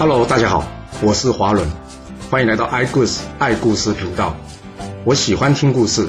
[0.00, 0.66] Hello，大家好，
[1.02, 1.68] 我是华伦，
[2.30, 4.34] 欢迎来到爱故事爱故事频道。
[5.04, 6.08] 我喜欢听故事，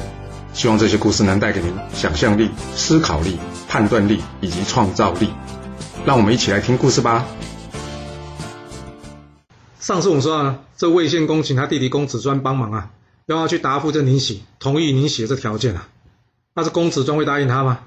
[0.54, 3.38] 希望这些故事能带给您想象力、思考力、
[3.68, 5.34] 判断力以及创造力。
[6.06, 7.26] 让我们一起来听故事吧。
[9.82, 12.92] 上次我们说啊，这魏献公请他弟弟公子专帮忙啊，
[13.26, 15.90] 要他去答复这宁喜，同意宁喜的这条件啊。
[16.54, 17.80] 那这公子专会答应他吗？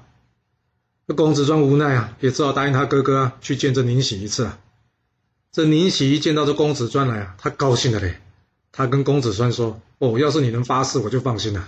[1.07, 4.59] 这公子专无奈啊，也只好答应他哥哥啊，去见这宁喜一次啊。
[5.55, 8.17] 这宁喜一见到这公子专来啊，他高兴的嘞。
[8.73, 11.65] 他跟公子专说：“哦，要是你能发誓，我就放心了。”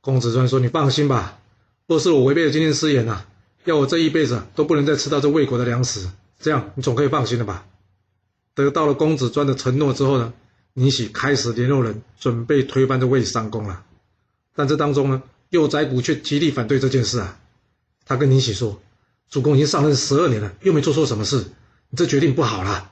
[0.00, 1.38] 公子专说：“你放心吧，
[1.86, 3.26] 若是我违背了今天誓言呐，
[3.66, 6.08] 要我这一辈子都不能再吃到这魏国的粮食，
[6.40, 7.66] 这样你总可以放心了吧？”
[8.56, 10.32] 得到了公子专的承诺之后呢，
[10.72, 13.84] 宁喜开始联络人，准备推翻这魏商公了。
[14.56, 17.38] 但这当中呢，幼宰谷却极力反对这件事啊。
[18.06, 18.80] 他跟宁喜说
[19.28, 21.44] ：“主公已经上任十二年了，又没做错什么事，
[21.90, 22.88] 你这决定不好了。”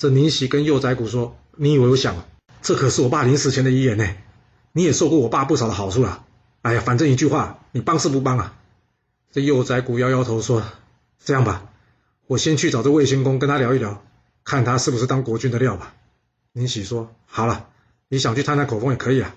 [0.00, 2.24] 这宁喜跟幼宰谷说：“你以为我想？”
[2.62, 4.08] 这可是我爸临死前的遗言呢，
[4.72, 6.24] 你也受过我爸不少的好处了。
[6.62, 8.56] 哎呀，反正一句话，你帮是不帮啊？
[9.30, 10.62] 这幼宰谷摇摇头说
[11.22, 11.68] ：“这样吧，
[12.26, 14.02] 我先去找这魏仙公跟他聊一聊，
[14.42, 15.94] 看他是不是当国君的料吧。”
[16.54, 17.68] 宁喜说：“好了，
[18.08, 19.36] 你想去探探口风也可以啊。”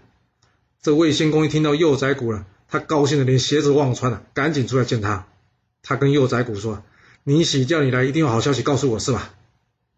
[0.81, 5.27] 这魏仙公一听到幼宰谷了，他高兴的连鞋子忘穿了，赶紧出来见他。
[5.81, 6.83] 他跟幼宰谷说
[7.25, 9.33] ：“宁喜叫你来，一定有好消息告诉我是吧？”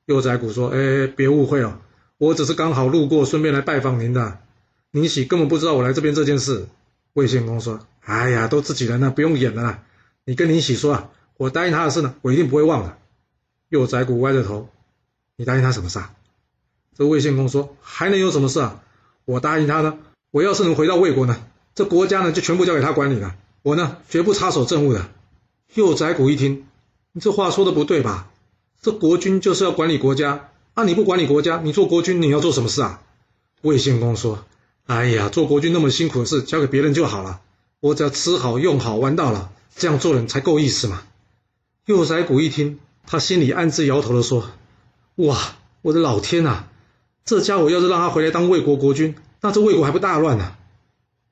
[0.05, 1.79] 幼宰谷说：“哎，别误会哦。”
[2.17, 4.39] 我只是刚好路过，顺便来拜访您的。
[4.91, 6.67] 宁喜根本不知道我来这边这件事。
[7.13, 9.83] 魏献公说：“哎呀，都自己人了，不用演了。
[10.23, 12.97] 你跟宁喜说啊，我答应他的事呢，我一定不会忘的。”
[13.69, 14.69] 幼宰谷歪着头
[15.35, 16.13] ：“你答应他什么事？”啊？
[16.97, 18.81] 这魏献公说：“还能有什么事啊？
[19.25, 19.97] 我答应他呢，
[20.31, 25.09] 我要是能回到魏国呢，这国家呢就全部交给他管理了，我呢绝不插手政务的。”
[25.75, 26.65] 幼宰谷一听，
[27.11, 28.29] 你这话说的不对吧？
[28.85, 30.51] 这国君就是要管理国家。
[30.75, 30.83] 啊！
[30.83, 33.01] 你不管理国家，你做国君，你要做什么事啊？
[33.63, 34.45] 魏献公说
[34.85, 37.41] ：“哎呀，做国君那么辛苦的事，交给别人就好了。
[37.79, 41.01] 我只要吃好、用好、玩到了，这样做人才够意思嘛。”
[41.87, 44.51] 幼宰谷一听，他心里暗自摇头的说
[45.17, 46.65] ：“哇，我的老天呐！
[47.23, 50.51] 这家伙要是让他回来当魏国国君，那这魏国还不大乱呢？”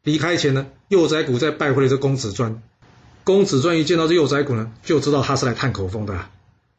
[0.01, 2.63] 离开前呢，幼宰谷再拜会了这公子专。
[3.23, 6.25] 公子专一见到这幼宰谷呢，就知道他是来探口风的。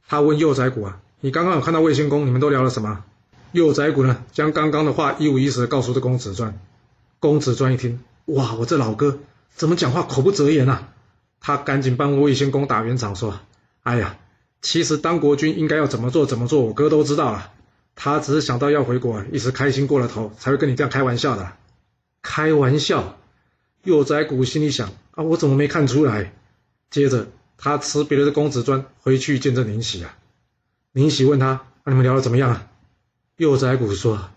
[0.07, 1.01] 他问幼崽谷啊。
[1.21, 3.05] 你刚刚有看到魏献公，你们都聊了什么？
[3.53, 6.59] 幼崽谷呢，将刚刚的话一五一十的告诉这公子传。
[7.21, 9.21] 公子传一听，哇，我这老哥
[9.55, 10.89] 怎么讲话口不择言啊？
[11.41, 13.41] 他赶紧帮魏献公打圆场，说
[13.85, 14.19] ：“哎呀，
[14.61, 17.53] 其实当国君应该要怎么做怎么做，我哥都知道了。
[17.95, 21.53] 他只是想到要回国，一时开心过了头，才会跟你这样开玩笑的。
[22.23, 23.17] 开玩笑。”
[23.85, 26.33] 幼崽谷心里想：啊，我怎么没看出来？
[26.91, 30.17] 接着他辞别了这公子传，回去见证宁喜啊。
[30.93, 32.71] 宁喜问他：“那你们聊的怎么样啊？”
[33.37, 34.31] 幼宰谷说：“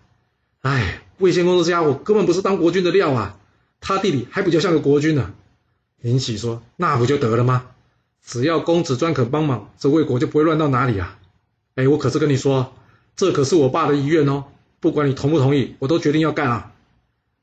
[0.62, 3.38] 哎，魏献公这家伙根本不是当国君的料啊，
[3.80, 5.32] 他弟弟还比较像个国君呢。”
[6.00, 7.66] 宁喜说：“那不就得了吗？
[8.24, 11.18] 只要公子专肯帮忙，这魏国就不会乱到哪里啊！
[11.76, 12.74] 哎，我可是跟你说，
[13.16, 14.44] 这可是我爸的遗愿哦，
[14.80, 16.72] 不管你同不同意，我都决定要干啊！”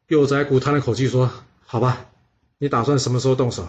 [0.07, 1.31] 幼宰谷叹了口气说
[1.65, 2.05] ：“好吧，
[2.59, 3.67] 你打算什么时候动手？”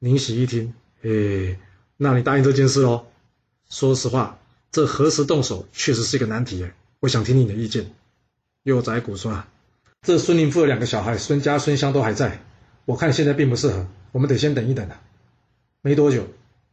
[0.00, 1.58] 宁喜一听：“哎，
[1.96, 3.06] 那你答应这件事喽？
[3.70, 4.38] 说实话。”
[4.74, 6.74] 这何时动手，确实是一个难题哎！
[6.98, 7.92] 我想听听你的意见。
[8.64, 9.46] 幼宰谷说：“啊，
[10.02, 12.40] 这孙林父的两个小孩孙家、孙香都还在，
[12.84, 15.00] 我看现在并不适合，我们得先等一等啊。”
[15.80, 16.26] 没多久，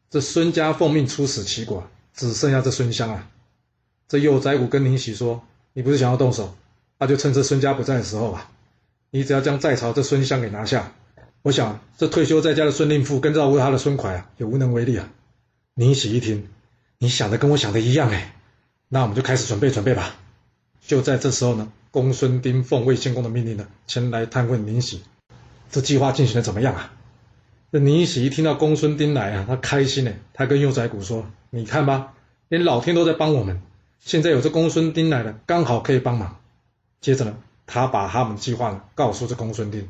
[0.09, 3.29] 这孙家奉命出使齐国，只剩下这孙香啊。
[4.07, 5.43] 这幼宰谷跟宁喜说
[5.73, 6.55] ：“你不是想要动手，
[6.97, 8.49] 那就趁这孙家不在的时候吧。
[9.11, 10.91] 你只要将在朝这孙香给拿下，
[11.41, 15.09] 我想这退休在家的孙令父跟照顾他的孙蒯啊，也无能为力啊。”
[15.75, 16.47] 宁喜一听。
[16.97, 18.35] 你想的跟我想的一样哎，
[18.87, 20.15] 那我们就开始准备准备吧。
[20.81, 25.01] 就在这时候呢，公孙丁奉魏献公的命令呢，前来探问宁喜，
[25.71, 26.93] 这计划进行的怎么样啊？
[27.71, 32.13] 这宁喜一听到公孙丁来啊，他开心呢，他跟幼宰谷说：“你看吧，
[32.49, 33.63] 连老天都在帮我们，
[33.99, 36.37] 现在有这公孙丁来了，刚好可以帮忙。”
[37.01, 37.35] 接着呢，
[37.65, 39.89] 他把他们计划呢告诉这公孙丁，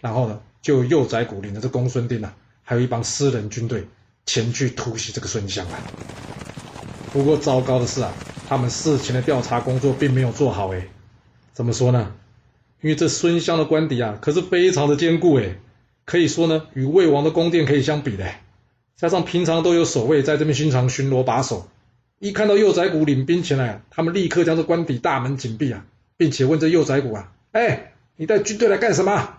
[0.00, 3.86] 然后呢，就幼宰谷领着这公孙丁啊，还有一帮私人军队。
[4.26, 5.80] 前去突袭这个孙香啊！
[7.14, 8.12] 不过糟糕的是啊，
[8.46, 10.86] 他们事前的调查工作并没有做好哎。
[11.54, 12.12] 怎么说呢？
[12.82, 15.56] 因为这孙香的官邸啊，可是非常的坚固哎，
[16.04, 18.26] 可以说呢，与魏王的宫殿可以相比的。
[18.98, 21.66] 加上平常都有守卫在这边巡常巡逻把守，
[22.18, 25.86] 一看到幼宰谷领兵前来，他们立刻将这官邸大门紧闭啊，
[26.18, 29.36] 并且问这幼宰谷啊：“哎，你带军队来干什么？”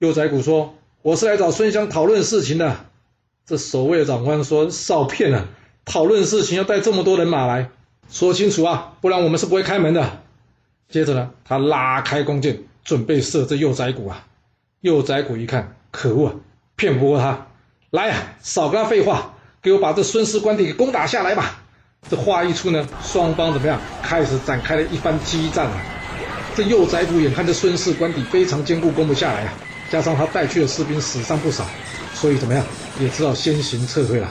[0.00, 2.76] 幼宰谷说：“我是来找孙香讨论事情的。”
[3.46, 5.48] 这守卫的长官说：“少骗了，
[5.84, 7.70] 讨论事情要带这么多人马来，
[8.10, 10.22] 说清楚啊，不然我们是不会开门的。
[10.88, 14.26] 接着呢，他拉开弓箭，准备射这幼崽骨啊。
[14.80, 16.34] 幼崽骨一看，可恶啊，
[16.74, 17.46] 骗不过他。
[17.90, 21.62] 来呀，少跟他废话，给我把这孙氏官邸给攻打下来吧。
[22.10, 23.80] 这话一出呢，双方怎么样？
[24.02, 25.80] 开始展开了一番激战啊。
[26.56, 29.54] 这幼崽骨眼看这孙氏官邸非常坚固，攻不下来啊，
[29.94, 31.64] 加上他带去的士兵死伤不少，
[32.14, 32.66] 所以怎么样？
[32.98, 34.28] 也知道先行撤退了。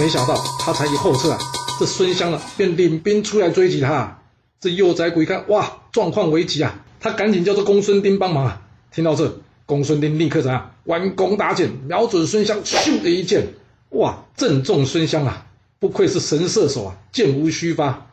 [0.00, 1.38] 没想到他才一后撤啊，
[1.78, 4.18] 这孙香呢便领兵出来追击他。
[4.58, 6.74] 这幼崽鬼一看，哇，状况危急啊！
[7.00, 8.62] 他赶紧叫这公孙丁帮忙啊。
[8.90, 9.30] 听到这，
[9.66, 10.70] 公孙丁立刻怎样？
[10.84, 13.46] 弯弓搭箭，瞄准孙香，咻的一箭，
[13.90, 15.44] 哇，正中孙香啊！
[15.78, 18.06] 不愧是神射手啊，箭无虚发。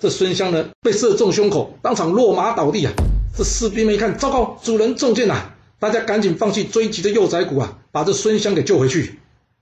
[0.00, 2.94] 这孙香呢，被射中胸口，当场落马倒地啊！
[3.36, 5.50] 这士兵们一看，糟糕，主人中箭了！
[5.84, 9.18] 大家赶紧放弃追击的幼崽骨啊，把这孙香给救回去。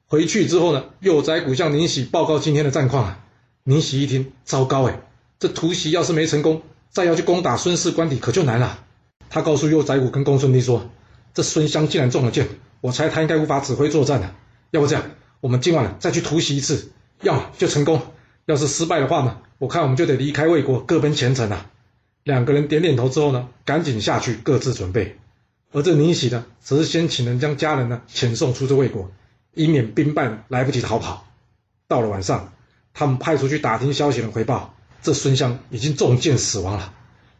[0.06, 3.24] 回去之后呢，幼崽骨向宁喜报告今天的战况啊。
[3.64, 5.00] 宁喜一听，糟糕哎！
[5.40, 8.84] 这突袭要是没成功，再要去攻打孙氏官邸可就难了。
[9.30, 10.88] 他告诉幼崽骨跟公孙弟说
[11.34, 12.46] ：“这孙香竟然中了箭，
[12.80, 14.32] 我猜他应该无法指挥作战了。
[14.70, 15.02] 要不这样，
[15.40, 16.92] 我们今晚再去突袭一次，
[17.22, 18.00] 要么就成功，
[18.46, 21.66] 要是失败的话呢，我看我们就得离开魏国，各奔前程了。”
[22.22, 25.16] 两个人点点头之后呢，赶紧下去各自准备。
[25.72, 29.10] 而这宁喜呢，则是先请人将家人呢遣送出这魏国，
[29.54, 31.26] 以免兵败来不及逃跑。
[31.88, 32.52] 到了晚上，
[32.94, 34.74] 他们派出去打听消息的回报。
[35.02, 36.94] 这孙湘已经中箭死亡了。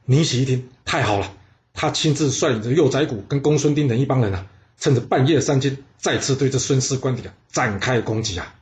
[0.05, 1.33] 宁喜一听，太好了，
[1.75, 4.47] 他亲自率领着幼崽骨跟公孙丁等一帮人啊，
[4.81, 8.55] 趁着半夜三更，再次对这孙氏官邸啊展开攻击啊。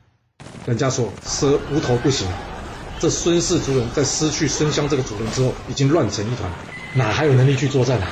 [0.65, 2.27] 人家说蛇无头不行，
[2.99, 6.51] 这孙氏族人在失去孙湘这个主人之后，已经乱成一团，
[6.93, 8.07] 哪还有能力去作战啊？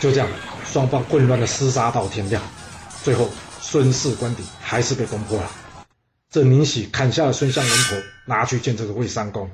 [0.00, 0.28] 就这样，
[0.74, 2.42] 双方混乱的厮杀到天亮，
[3.04, 3.28] 最后
[3.60, 5.48] 孙氏官邸还是被攻破了。
[6.28, 7.94] 这宁喜砍下了孙湘人头，
[8.26, 9.48] 拿去见这个魏三公。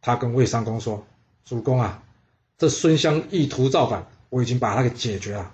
[0.00, 1.04] 他跟魏三公说
[1.44, 2.02] ：“主公啊，
[2.56, 5.52] 这孙湘意图造反，我已经把他给解决了。”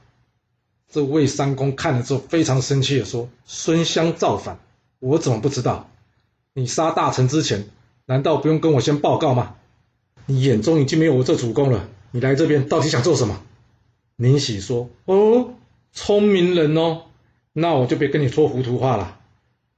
[0.88, 4.60] 这魏三公看了之后非常生气的说：“孙湘造反，
[5.00, 5.90] 我怎么不知道？
[6.52, 7.68] 你杀大臣之前，
[8.06, 9.56] 难道不用跟我先报告吗？
[10.26, 13.42] 你眼中已经没有我这主公了，你来这边到底想做什么？”
[14.20, 15.54] 宁喜说：“哦，
[15.92, 17.02] 聪明人哦，
[17.52, 19.20] 那我就别跟你说糊涂话了。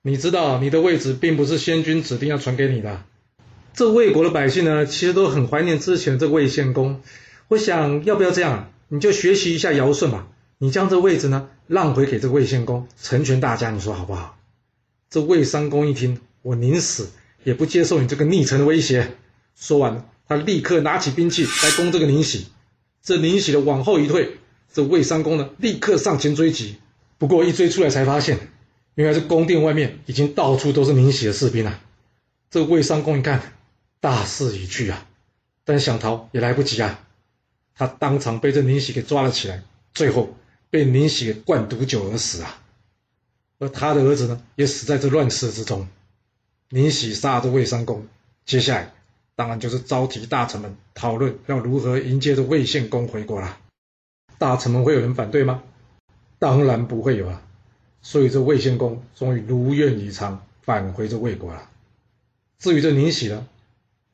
[0.01, 3.05] 你知道你的位置并不是先君指定要传给你的。”
[3.75, 7.03] 这魏国的百姓呢，其实都很怀念之前的这魏献公。
[7.49, 14.39] 我想要不要这样，你就学习一下尧舜吧，你将这位置呢让回给这魏献公，成全大家，你说好不好？
[15.11, 17.11] 这魏三公一听，我宁死
[17.45, 19.13] 也不接受你这个逆臣的威胁。
[19.55, 22.47] 说完，他立刻拿起兵器来攻这个宁喜。
[23.03, 24.39] 这宁喜的往后一退，
[24.73, 26.77] 这魏三公呢立刻上前追击。
[27.19, 28.39] 不过一追出来才发现，
[28.95, 31.81] 原来是宫殿外面已经到处都是宁喜的士兵了。
[32.51, 33.55] 这魏三公一看。
[34.03, 35.07] 大势已去啊，
[35.63, 37.07] 但想逃也来不及啊！
[37.75, 39.63] 他当场被这宁喜给抓了起来，
[39.93, 40.35] 最后
[40.71, 42.63] 被宁喜灌毒酒而死啊！
[43.59, 45.87] 而他的儿子呢，也死在这乱世之中。
[46.71, 48.09] 宁喜杀了这魏三公，
[48.47, 48.95] 接下来
[49.41, 53.57] 当然就是召集大臣们讨论要如何迎接这魏献公回国了。
[54.37, 55.63] 大臣们会有人反对吗？
[56.39, 57.41] 当然不会有啊！
[58.03, 61.71] 所以这魏献公终于如愿以偿返回这魏国了。
[62.59, 63.49] 至于这宁喜呢？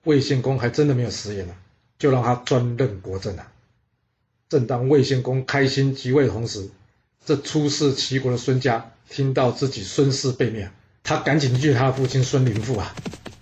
[0.04, 1.56] 魏献公还真的没有食言了，
[1.98, 3.48] 就让他专任国政了。
[4.48, 6.70] 正当魏献公开心即位的同时，
[7.24, 10.70] 这出仕齐国的孙家听到自己孙氏被灭，
[11.02, 12.94] 他赶紧去他父亲孙林父啊。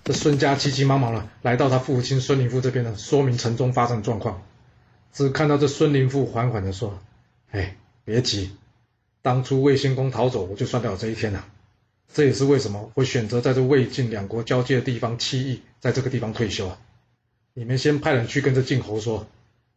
[0.04, 4.42] 这孙家急急忙忙的来到他父亲孙林父这边呢，说明城中发生状况。
[5.12, 6.98] 只看到这孙林父缓缓的说
[7.50, 8.50] ：“哎，别急，
[9.22, 11.46] 当初魏献公逃走，我就算到有这一天了。
[12.12, 16.78] 这也是为什么会选择在这魏晋两国交界的地方七邑。”在这个地方退休啊！
[17.52, 19.26] 你们先派人去跟这晋侯说，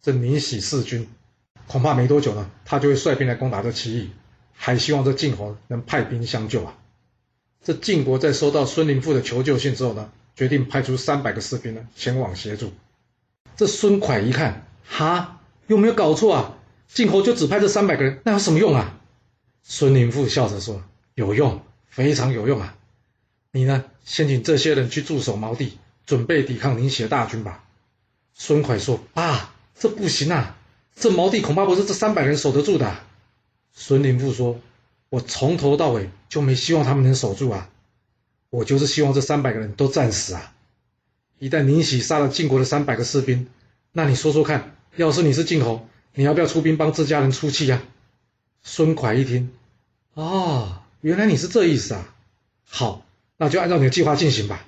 [0.02, 1.06] 这宁喜弑君，
[1.68, 4.10] 恐怕没多久呢，他就会率兵来攻打这齐邑，
[4.54, 6.78] 还希望这晋侯能派兵相救啊！
[7.64, 12.72] 这晋国在收到孙林父的求救信之后呢，决定派出三百个士兵呢前往协助。
[13.56, 16.58] 这孙蒯一看，哈，有没有搞错啊？
[16.88, 19.00] 晋侯就只派这三百个人，那有什么用啊？
[19.64, 20.84] 孙林父笑着说
[21.16, 22.78] ：“有用，非常有用啊！
[23.52, 27.66] 你呢，先请这些人去驻守毛地。”准备抵抗林喜的大军吧。
[28.34, 30.56] 孙蒯说：“爸，这不行啊！
[30.96, 32.96] 这毛地恐怕不是这三百人守得住的。”
[33.76, 34.58] 孙林父说
[35.10, 37.70] ：“我从头到尾就没希望他们能守住啊！
[38.50, 40.54] 我就是希望这三百个人都战死啊！
[41.40, 43.48] 一旦宁喜杀了晋国的三百个士兵，
[43.92, 47.84] 那你说说看，要是你是晋侯，你要不要出兵帮自家人出气呀？”
[48.64, 49.52] 孙蒯一听
[50.14, 52.14] ：“哦，原来你是这意思啊！
[52.68, 53.06] 好，
[53.38, 54.66] 那就按照你的计划进行吧。”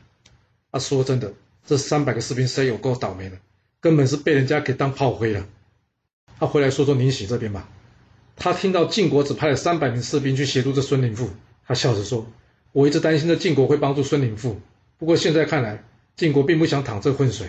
[0.71, 1.33] 啊，说真的，
[1.65, 3.37] 这三百个士兵谁有够倒霉的，
[3.81, 5.45] 根本是被人家给当炮灰了。
[6.39, 7.67] 他回来说说宁喜这边吧。
[8.39, 11.29] 他听到晋国只派了三百名士兵去协助这孙林父，
[11.67, 12.25] 他笑着说
[12.71, 14.59] ：“我一直担心这晋国会帮助孙林父，
[14.97, 15.83] 不过现在看来，
[16.15, 17.47] 晋国并不想淌这浑水。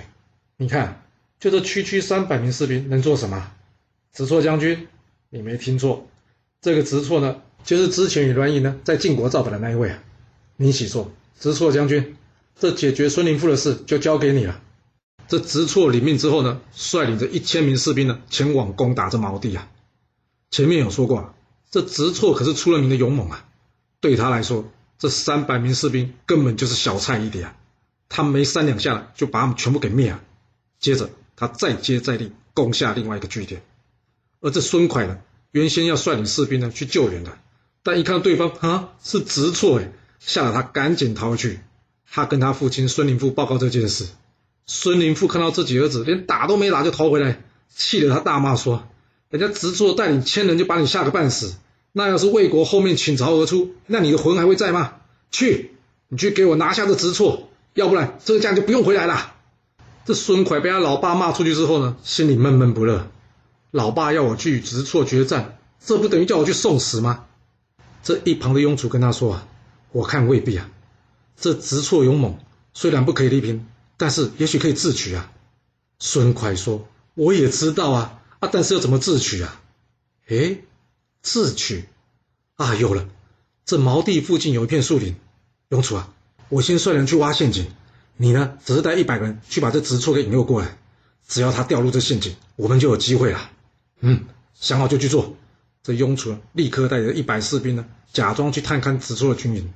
[0.57, 1.03] 你看，
[1.39, 3.53] 就这区区三百名士兵能做什么？”
[4.13, 4.89] 直错将军，
[5.29, 6.09] 你没听错，
[6.61, 10.03] 这个直错呢，就是之前与栾仪呢在晋国造反的那一位啊。
[10.57, 12.17] 宁喜说：“直错将军，
[12.59, 14.61] 这解决孙林父的事就交给你了。”
[15.29, 19.71] 这直错领命之后呢，率领着一千名士兵呢前往攻打这毛地啊。
[20.51, 21.35] 前面有说过，
[21.71, 23.45] 这直错可是出了名的勇猛啊，
[24.01, 24.65] 对他来说，
[24.99, 27.57] 这三百名士兵根本就是小菜一碟啊。
[28.09, 30.21] 他没三两下就把他们全部给灭了。
[30.81, 33.63] 接着他再接再厉，攻下另外一个据点。
[34.41, 35.19] 而这孙蒯呢，
[35.53, 37.39] 原先要率领士兵呢去救援的，
[37.85, 41.61] 但一看到对方啊是直错哎，吓得他赶紧逃去。
[42.11, 44.09] 他跟他父亲孙林父报告这件事，
[44.67, 48.89] 孙林父看到自己儿子连打都没打就逃回来，气得他大骂说
[49.31, 51.55] ：“人家直错带领千人就把你吓个半死，
[51.93, 54.95] 那要是魏国后面倾巢而出，那你的魂还会在吗？
[55.31, 55.77] 去，
[56.09, 59.35] 你去给我拿下这直错，要不然这个将就不用回来了。”
[60.05, 63.09] 这孙蒯被他老爸骂出去之后呢，心里闷闷不乐。
[63.71, 67.27] 老爸要我去与直错决战，这不等于叫我去送死吗？
[68.03, 69.47] 这一旁的雍楚跟他说啊，
[69.93, 70.69] 我看未必啊。
[71.37, 72.37] 这直错勇猛，
[72.75, 73.65] 虽然不可以力拼，
[73.97, 75.31] 但是也许可以智取啊。
[76.01, 79.61] 孙蒯说，我也知道啊，啊，但是要怎么智取啊？
[80.29, 80.65] 诶，
[81.23, 81.85] 智取
[82.57, 83.09] 啊，有了，
[83.65, 85.15] 这毛地附近有一片树林，
[85.69, 86.13] 雍楚啊，
[86.49, 87.67] 我先率人去挖陷阱，
[88.17, 90.79] 你呢，只是带一百个人去把这直错给引诱过来，
[91.29, 93.51] 只要他掉入这陷阱，我们就有机会了。
[94.01, 95.37] 嗯，想好就去做。
[95.83, 99.73] 这雍楚立刻带着一百士兵呢，假装去探勘直错的军营。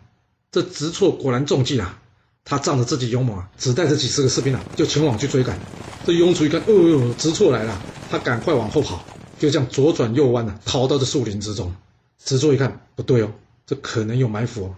[0.51, 1.99] 这直错果然中计了，
[2.45, 5.59] 他仗着自己勇猛啊，只带着几十个士兵啊，就前往去追赶。
[6.05, 9.03] 这雍卒一看，哦呦，直错来了，他赶快往后跑，
[9.39, 11.75] 就这样左转右弯呢，逃到这树林之中。
[12.23, 13.31] 直错一看，不对哦，
[13.67, 14.75] 这可能有埋伏哦，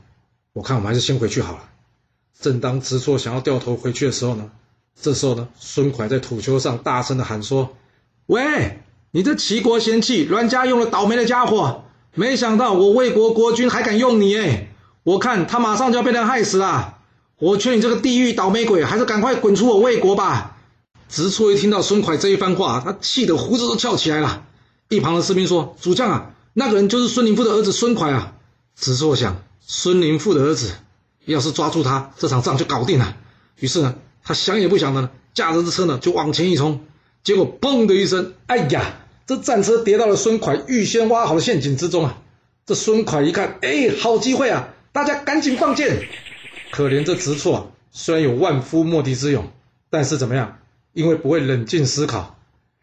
[0.52, 1.68] 我看我们还是先回去好了。
[2.40, 4.50] 正当直错想要掉头回去的时候呢，
[5.00, 7.76] 这时候呢，孙蒯在土丘上大声的喊说
[8.26, 8.78] ：“喂！”
[9.12, 14.68] 你这齐国贤妻栾家用了倒霉的家伙，没想到我魏国国君还敢用你哎！
[15.04, 16.95] 我看他马上就要被人害死了。
[17.38, 20.56] 我劝你这个地狱倒霉鬼，还是赶快滚出我魏国吧！
[21.08, 24.44] 直错一听到孙蒯这一番话，他气得胡子都翘起来了。
[24.88, 28.32] 一旁的士兵说：“主将啊，那个人就是孙林父的儿子孙蒯啊！”
[28.74, 30.70] 直错想，孙林父的儿子，
[31.26, 33.16] 要是抓住他，这场仗就搞定了。
[33.58, 36.80] 于是呢，他想也不想的呢，驾着这车呢就往前一冲，
[37.22, 39.00] 结果砰的一声，哎呀！
[39.26, 42.18] 这战车跌到了孙蒯预先挖好的陷阱之中啊！
[42.64, 44.68] 这孙蒯一看，哎，好机会啊！
[44.92, 46.08] 大家赶紧放箭。
[46.76, 49.50] 可怜这直错啊，虽然有万夫莫敌之勇，
[49.88, 50.58] 但是怎么样？
[50.92, 52.38] 因为不会冷静思考，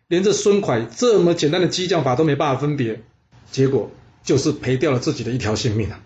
[0.08, 3.04] 连这孙蒯这么简单的激将法都没办法分别，
[3.52, 3.92] 结果
[4.24, 6.00] 就是赔掉了自己的一条性命啊！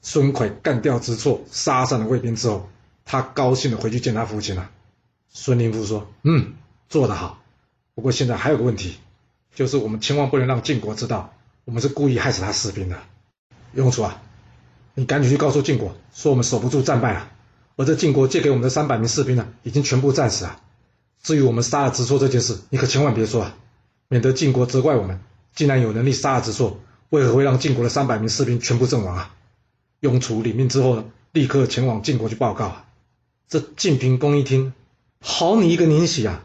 [0.00, 2.70] 孙蒯干掉直错，杀散了卫兵之后，
[3.04, 4.70] 他高兴的回去见他父亲了。
[5.28, 6.54] 孙林父说：“嗯，
[6.88, 7.42] 做得好。
[7.94, 8.96] 不过现在还有个问题。”
[9.54, 11.34] 就是我们千万不能让晋国知道，
[11.66, 12.96] 我们是故意害死他士兵的。
[13.74, 14.22] 雍楚啊，
[14.94, 17.30] 你赶紧去告诉晋国，说我们守不住，战败啊。
[17.76, 20.60] 而这晋国借给我们的三百名士兵呢，已经全部战死了。
[21.22, 23.56] 至于我们杀了直硕这件事，你可千万别说啊，
[24.08, 25.20] 免得晋国责怪我们，
[25.54, 26.78] 既然有能力杀了直硕，
[27.10, 29.34] 为何会让晋国的三百名士兵全部阵亡啊？
[30.00, 32.84] 雍楚领命之后呢，立刻前往晋国去报告啊。
[33.48, 34.74] 这晋平公一听，
[35.20, 36.42] 好你一个宁喜啊，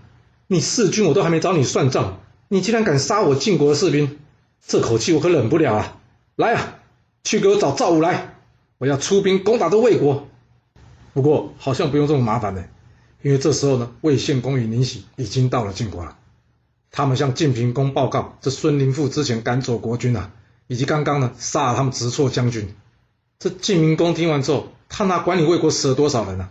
[0.47, 2.19] 你弑君我都还没找你算账。
[2.49, 4.19] 你竟然敢杀我晋国的士兵，
[4.65, 5.97] 这口气我可忍不了啊！
[6.37, 6.75] 来啊，
[7.25, 8.36] 去给我找赵武来，
[8.77, 10.27] 我要出兵攻打这魏国。
[11.13, 12.63] 不过好像不用这么麻烦呢，
[13.21, 16.17] 因为这时候呢，魏献公与宁喜已经到了晋国了。
[16.91, 20.31] 他们向晋平公报告，这孙林父之前赶走国君啊，
[20.67, 22.73] 以及刚刚呢杀了他们直错将军。
[23.39, 26.49] 这晋平公听完之后，他哪管你魏国死了多少人呢？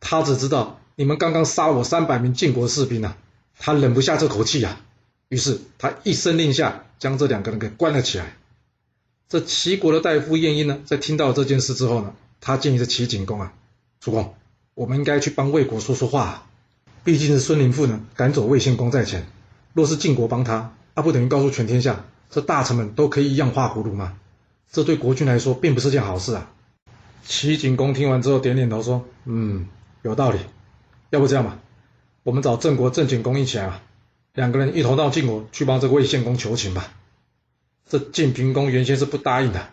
[0.00, 3.16] 他只知道你们刚刚杀我三百名晋国士兵啊，
[3.58, 4.80] 他忍不下这口气呀。
[5.28, 8.36] 于是他一声令下，将这两个人给关了起来。
[9.28, 13.52] 这齐国的大夫晏婴呢，在听到这件事之后呢，他建议这齐景公啊，
[14.00, 14.34] 主公，
[14.74, 16.46] 我们应该去帮魏国说说话。
[17.04, 19.26] 毕竟是孙林父呢赶走魏献公在前，
[19.74, 24.14] 若是晋国帮他，那不等于告诉全天下，这大臣们都可以一样画葫芦吗？
[24.72, 26.50] 这对国君来说并不是件好事啊。
[27.24, 29.66] 齐景公听完之后点点头说：“嗯，
[30.02, 30.38] 有道理。
[31.10, 31.58] 要不这样吧，
[32.22, 33.82] 我们找郑国郑景公一起来吧。”
[34.34, 36.94] 两个人一同到晋国去帮这个魏献公求情吧。
[37.88, 39.68] 这晋平公原先是不答应的，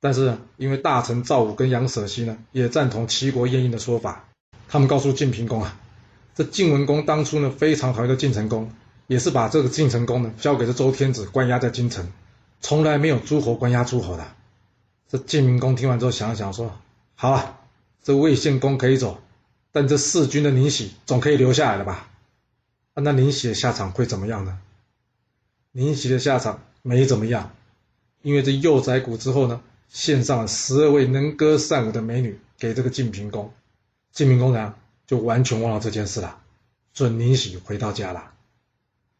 [0.00, 4.24] 但是因为大臣赵武跟杨舍西呢也赞同齐国晏婴的说法，
[4.68, 5.78] 他们告诉晋平公啊，
[6.34, 8.72] 这晋文公当初呢非常讨厌的晋成公，
[9.06, 12.10] 也是把这个晋成公呢交给这周天子关押在京城，
[12.60, 14.26] 从来没有诸侯关押诸侯的。
[15.08, 16.76] 这晋明公听完之后想了想说
[17.14, 17.60] ：“好啊，
[18.02, 19.20] 这魏献公可以走，
[19.70, 22.10] 但这弑君的宁喜总可以留下来了吧？
[22.94, 24.58] 那宁喜的下场会怎么样呢？
[25.70, 27.50] 宁喜的下场没怎么样，
[28.20, 33.54] 因为这幼崽谷之后呢，献上了十二位能歌善舞的美女给这个晋平公，
[34.12, 34.74] 晋平公呢
[35.06, 36.38] 就完全忘了这件事了，
[36.92, 38.32] 准宁喜回到家了。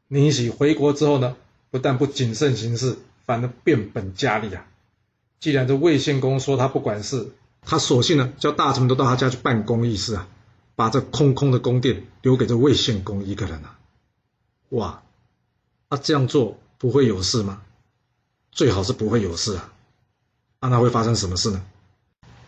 [0.09, 1.37] 宁喜回国之后呢，
[1.71, 4.66] 不但不谨慎行事，反而变本加厉啊！
[5.40, 10.28] 既然这魏献公说他不管事，他索性呢叫大臣们都到他家去办公议事啊，
[10.76, 13.78] 把这空空的宫殿留给这魏献公一个人啊！
[14.68, 15.02] 哇，
[15.88, 17.62] 他这样做不会有事吗？
[18.52, 19.73] 最好是不会有事啊！
[20.61, 21.62] 啊，那会发生什么事呢？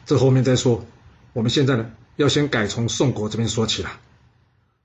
[0.05, 0.85] 这后面再说。
[1.33, 4.01] 我们现在呢，要先改从宋国这边说起了。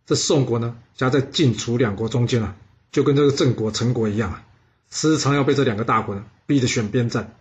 [0.05, 2.55] 这宋国呢，夹在晋楚两国中间啊，
[2.91, 4.43] 就跟这个郑国、陈国一样啊，
[4.89, 7.35] 时常要被这两个大国呢逼着选边站。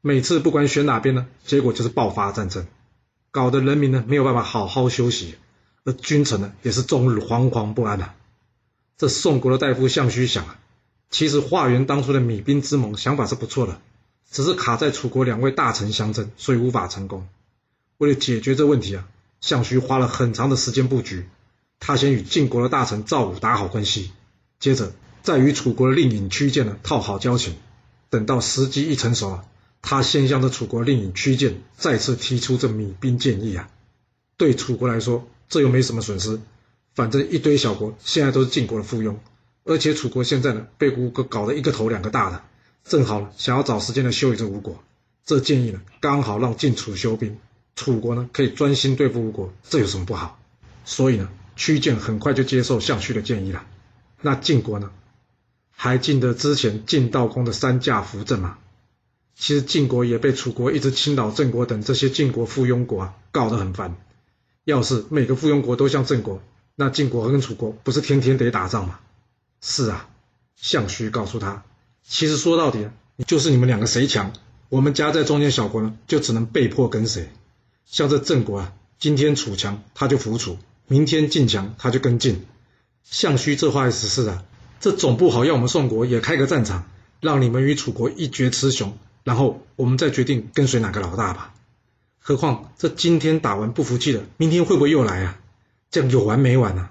[0.00, 2.66] 每次不管选哪边呢，结果就是爆发战争，
[3.30, 5.34] 搞得人民呢没有办法好好休息，
[5.84, 8.14] 而君臣呢也是终日惶惶不安啊。
[8.96, 10.58] 这宋国的大夫项须想啊，
[11.10, 13.80] 其实华元当初的米兵之盟想法是不错的，
[14.30, 17.28] 只是卡在楚国两位大臣相争，所以无法成功。
[17.98, 19.06] 为了解决这问题啊，
[19.40, 21.28] 项须花了很长的时间布局。
[21.78, 24.10] 他先与晋国的大臣赵武打好关系，
[24.58, 24.92] 接着
[25.22, 27.54] 再与楚国的令尹屈建呢套好交情。
[28.10, 29.44] 等到时机一成熟啊，
[29.82, 33.68] 他先向这楚国令尹屈建再次提出这米兵建议啊。
[34.36, 36.40] 对楚国来说，这又没什么损失，
[36.94, 39.16] 反正一堆小国现在都是晋国的附庸，
[39.64, 42.42] 而且楚国现在呢被吴国搞得一个头两个大的，
[42.84, 44.82] 正好想要找时间来修理这吴国。
[45.24, 47.38] 这建议呢刚好让晋楚休兵，
[47.76, 50.38] 楚国呢可以专心对付吴国，这有什么不好？
[50.84, 51.28] 所以呢。
[51.56, 53.64] 屈建很快就接受项须的建议了。
[54.20, 54.90] 那晋国呢？
[55.70, 58.58] 还记得之前晋悼公的三驾扶正吗？
[59.36, 63.96] 其实晋国也被楚国一直侵扰郑国等这些晋国附庸国啊，搞得很烦。
[64.64, 66.42] 要是每个附庸国都像郑国，
[66.74, 68.98] 那晋国跟楚国不是天天得打仗吗？
[69.66, 70.06] 是啊，
[70.56, 71.64] 项须告诉他，
[72.06, 72.90] 其实说到底，
[73.26, 74.30] 就是你们两个谁强，
[74.68, 77.30] 我们夹在中间小国呢，就只能被迫跟谁。
[77.86, 80.58] 像这郑国啊，今天楚强，他就服楚。
[80.86, 82.44] 明天晋强，他就跟进。
[83.04, 84.44] 项须这话意思是啊，
[84.80, 86.86] 这总不好要我们宋国也开个战场，
[87.22, 91.54] 让你们与楚国一决雌雄，然后我们再决定跟随哪个老大吧。
[92.18, 95.40] 何况这今天打完不服气的，明天会不会又来啊？
[95.90, 96.90] 这样有完没完啊？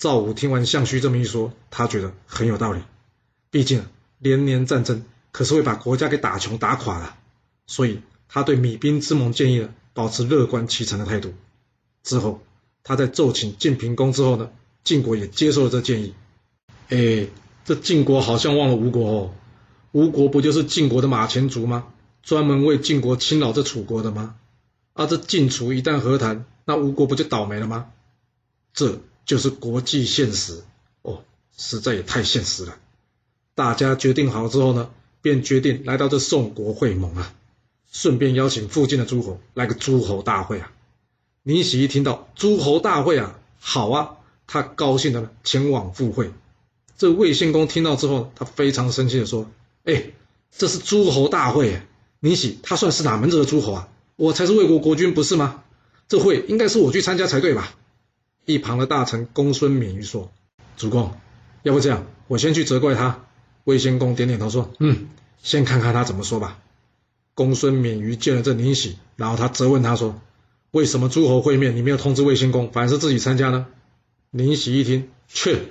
[0.00, 2.80] 赵武听完项须这么一说，他觉得很有道理。
[3.52, 3.84] 毕竟
[4.18, 7.16] 连年战争可是会把国家给打穷打垮了，
[7.68, 11.32] 所以他对米兵之盟建议呢，保持乐观其成的态度。
[12.02, 12.42] 之后。
[12.82, 14.50] 他在奏请晋平公之后呢，
[14.84, 16.14] 晋国也接受了这建议。
[16.88, 17.28] 哎，
[17.66, 19.34] 这晋国好像忘了吴国哦，
[19.92, 21.88] 吴国不就是晋国的马前卒吗？
[22.22, 24.34] 专门为晋国侵扰这楚国的吗？
[24.94, 27.90] 啊，这晋楚一旦和谈，那吴国不就倒霉了吗？
[28.72, 30.62] 这就是国际现实
[31.02, 31.22] 哦，
[31.56, 32.76] 实在也太现实了。
[33.54, 34.90] 大家决定好之后呢，
[35.22, 37.34] 便决定来到这宋国会盟啊，
[37.90, 40.72] 顺便邀请附近的诸侯来个诸侯大会啊。
[41.42, 46.32] 宁喜一听到诸侯大会啊，好啊，他高兴的前往赴会。
[46.98, 49.50] 这魏献公听到之后，他非常生气的说
[49.84, 50.10] ：“哎，
[50.50, 51.84] 这是诸侯大会啊，
[52.20, 53.88] 宁喜他算是哪门子的诸侯啊？
[54.16, 55.62] 我才是魏国国君不是吗？
[56.08, 57.74] 这会应该是我去参加才对吧？”
[58.52, 60.30] 一旁的大臣公孙免于说
[60.76, 61.12] ：“主公，
[61.62, 63.24] 要不这样，我先去责怪他。”
[63.64, 65.08] 魏先公点点头说：“嗯，
[65.42, 66.58] 先看看他怎么说吧。”
[67.34, 70.20] 公孙免于见了这宁喜，然后他责问他说。
[70.72, 73.66] 为什么诸侯会面你没有通知魏先公，反而是自己参加呢？
[74.30, 75.62] 宁喜一听，切，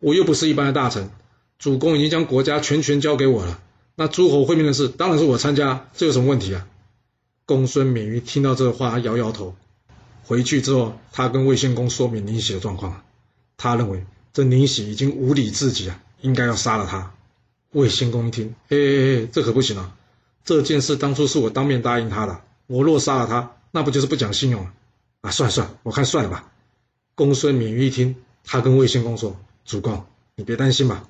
[0.00, 1.08] 我又不是一般的大臣，
[1.56, 3.60] 主公已经将国家全权交给我了，
[3.94, 6.66] 那诸侯会面的事当然是我参加，这有什么问题啊？
[7.46, 9.54] 公孙免于听到这话，摇摇头。
[10.30, 13.02] 回去之后，他跟魏献公说明宁喜的状况，
[13.56, 17.12] 他认为这宁喜已经无理至极啊，应该要杀了他。
[17.72, 19.96] 魏献公一听，哎哎哎，这可不行啊！
[20.44, 23.56] 这件事当初是我当面答应他的，我若杀了他。
[23.72, 24.72] 那不就是不讲信用了？
[25.22, 26.52] 啊，算了算了，我看算了吧。
[27.16, 28.14] 公孙免于一听，
[28.44, 30.04] 他跟魏献公说：“主公，
[30.36, 31.08] 你别担心吧，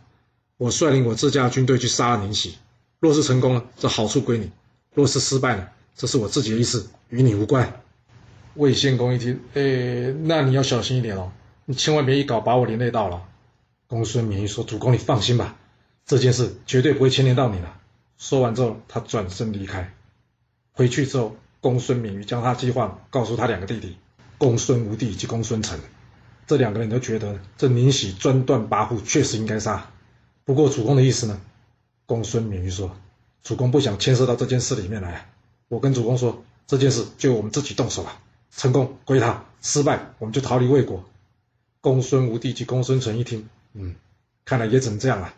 [0.56, 2.54] 我率领我自家军队去杀了宁喜。
[3.00, 4.46] 若是成功了，这好处归你；
[4.94, 7.70] 若是失败了，这是我自己的意思，与你无关。”
[8.54, 11.32] 魏献公一听，哎，那你要小心一点哦，
[11.64, 13.22] 你千万别一搞把我连累到了。
[13.86, 15.56] 公孙免于说：“主公，你放心吧，
[16.06, 17.66] 这件事绝对不会牵连到你的。”
[18.18, 19.92] 说完之后，他转身离开。
[20.72, 21.36] 回去之后。
[21.62, 23.98] 公孙免于将他计划告诉他两个弟弟
[24.38, 25.78] 公孙无弟以及公孙成，
[26.46, 29.90] 这两个人都觉得这宁喜专断跋扈，确实应该杀。
[30.46, 31.38] 不过主公的意思呢？
[32.06, 32.96] 公孙免于说
[33.44, 35.28] ：“主公不想牵涉到这件事里面来。
[35.68, 38.18] 我跟主公说，这件事就我们自己动手吧。
[38.56, 41.04] 成功归他，失败我们就逃离魏国。”
[41.80, 43.94] 公孙无帝及公孙淳一听，嗯，
[44.44, 45.32] 看来也只能这样了。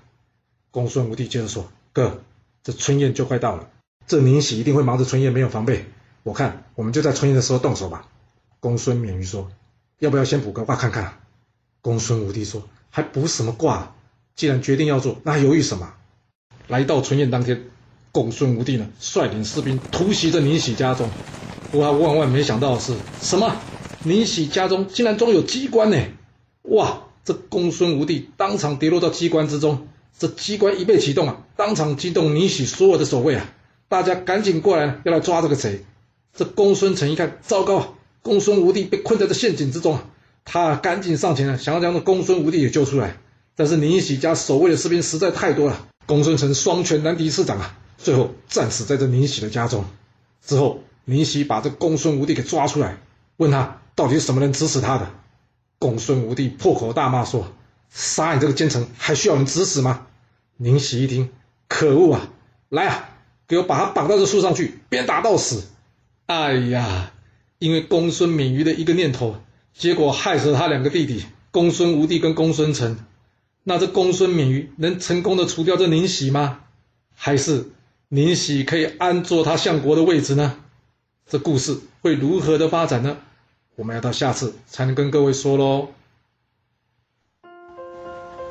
[0.71, 2.23] 公孙无帝接着说：“哥，
[2.63, 3.71] 这春宴就快到了，
[4.07, 5.85] 这宁喜一定会忙着春宴，没有防备。
[6.23, 8.09] 我看我们就在春宴的时候动手吧。”
[8.61, 9.51] 公孙免于说。
[9.99, 11.21] 要不要先卜个卦看看？
[11.81, 13.95] 公孙无帝说：“还卜什么卦？
[14.35, 15.95] 既然决定要做，那还犹豫什么？”
[16.67, 17.63] 来到春宴当天，
[18.11, 21.09] 公孙无帝呢率领士兵突袭着宁喜家中。
[21.73, 23.57] 不过万万没想到的是，什么？
[24.05, 25.97] 宁喜家中竟然装有机关呢！
[26.65, 27.05] 哇！
[27.25, 29.89] 这公孙无帝当场跌落到机关之中。
[30.19, 33.55] 这机关一被启动啊，当场惊动宁喜所有的守卫啊！
[33.89, 35.85] 大家赶紧过来，要来抓这个贼。
[36.37, 37.95] 这公孙成一看，糟糕！
[38.21, 40.05] 公孙无帝被困在这陷阱之中啊，
[40.45, 43.17] 他赶紧上前啊，想要将这公孙无帝给救出来。
[43.57, 49.85] 但是宁喜家守卫的士兵实在太多了，公孙成双拳难敌四掌啊，最后战死在这宁喜的家中。
[50.45, 52.99] 之后，宁喜把这公孙无帝给抓出来，
[53.37, 55.11] 问他到底是什么人指使他的。
[55.79, 57.53] 公孙无帝破口大骂说
[57.91, 60.07] ：“杀你这个奸臣，还需要人指使吗？”
[60.59, 61.31] 宁喜一听，
[61.67, 62.29] 可恶啊！
[62.69, 63.09] 来啊，
[63.49, 65.65] 给我把他绑到这树上去，鞭打到死！
[66.27, 67.13] 哎呀！
[67.59, 69.37] 因为公孙免于的一个念头，
[69.75, 72.99] 结果害死了他两个弟弟公孙无帝跟公孙成。
[73.65, 76.61] 那这公孙免于能成功的除掉这宁喜吗？
[77.15, 77.71] 还是
[78.09, 80.57] 宁喜可以安坐他相国的位置呢？
[81.29, 83.17] 这故事会如何的发展呢？
[83.75, 85.89] 我们要到下次才能跟各位说喽。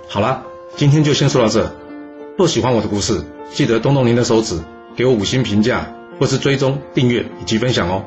[0.08, 0.44] 好了，
[0.76, 1.72] 今天就先说到这。
[2.38, 4.60] 若喜欢我的故事，记得动动您的手指，
[4.96, 8.04] 给我五星评价，或是追踪、订阅以及分享哦。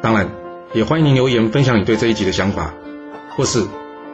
[0.00, 0.30] 当然，
[0.74, 2.72] 也欢迎您留言分享你对这一集的想法，
[3.36, 3.66] 或是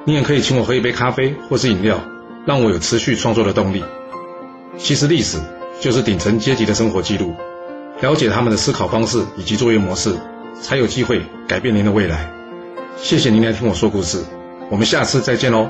[0.06, 2.00] 你也可以请我喝一杯咖啡或是饮料，
[2.46, 3.84] 让我有持续创作的动力。
[4.78, 5.38] 其实历史
[5.80, 7.34] 就是顶层阶级的生活记录，
[8.00, 10.14] 了解他们的思考方式以及作业模式，
[10.60, 12.30] 才有机会改变您的未来。
[12.96, 14.24] 谢谢您来听我说故事，
[14.70, 15.68] 我们下次再见喽。